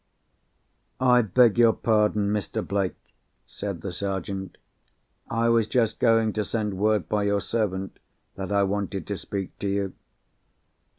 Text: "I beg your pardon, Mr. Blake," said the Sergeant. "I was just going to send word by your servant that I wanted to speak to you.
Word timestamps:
"I 0.99 1.21
beg 1.21 1.59
your 1.59 1.73
pardon, 1.73 2.33
Mr. 2.33 2.67
Blake," 2.67 2.95
said 3.45 3.81
the 3.81 3.91
Sergeant. 3.91 4.57
"I 5.29 5.47
was 5.49 5.67
just 5.67 5.99
going 5.99 6.33
to 6.33 6.43
send 6.43 6.73
word 6.79 7.07
by 7.07 7.25
your 7.25 7.39
servant 7.39 7.99
that 8.33 8.51
I 8.51 8.63
wanted 8.63 9.05
to 9.05 9.15
speak 9.15 9.59
to 9.59 9.69
you. 9.69 9.93